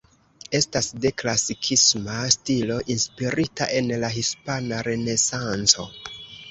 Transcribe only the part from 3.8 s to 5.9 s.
en la Hispana Renesanco.